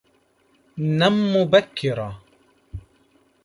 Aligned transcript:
نَمْ 0.77 1.33
مُبَكِرًا. 1.35 2.17